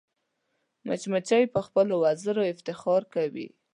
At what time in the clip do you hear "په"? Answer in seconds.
1.53-1.59